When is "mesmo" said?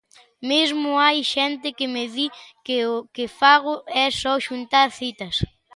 0.49-0.89